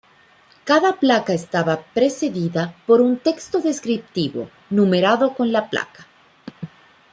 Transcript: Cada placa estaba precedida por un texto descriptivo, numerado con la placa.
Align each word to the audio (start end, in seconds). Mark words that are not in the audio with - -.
Cada 0.65 0.97
placa 0.99 1.31
estaba 1.31 1.83
precedida 1.93 2.73
por 2.87 3.01
un 3.01 3.19
texto 3.19 3.59
descriptivo, 3.59 4.49
numerado 4.71 5.35
con 5.35 5.51
la 5.51 5.69
placa. 5.69 6.07